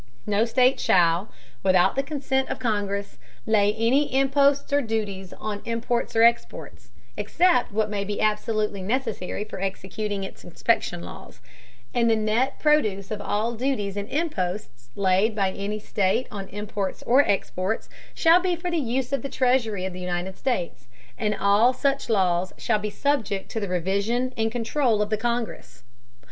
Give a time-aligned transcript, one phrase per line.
[0.25, 1.29] No State shall,
[1.61, 6.89] without the Consent of the Congress, lay any Imposts or Duties on Imports or Exports,
[7.15, 11.39] except what may be absolutely necessary for executing its inspection Laws:
[11.93, 17.03] and the net Produce of all Duties and Imposts, laid by any State on Imports
[17.03, 21.35] or Exports, shall be for the Use of the Treasury of the United States; and
[21.35, 25.83] all such Laws shall be subject to the Revision and Controul of the Congress.